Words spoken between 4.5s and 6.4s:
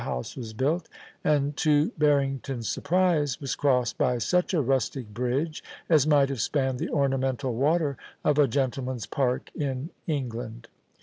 a rustic bridge as might